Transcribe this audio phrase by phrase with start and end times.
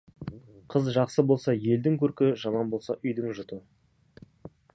[0.75, 3.61] Қыз жақсы болса, елдің көркі, жаман болса, үйдің жұты.